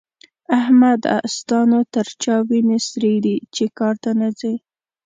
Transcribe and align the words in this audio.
احمده! 0.59 1.15
ستا 1.37 1.59
نو 1.71 1.79
تر 1.93 2.07
چا 2.23 2.35
وينې 2.49 2.77
سرې 2.87 3.13
دي 3.25 3.35
چې 3.55 3.65
کار 3.77 3.95
ته 4.03 4.11
نه 4.19 4.29
ځې؟ 4.39 4.53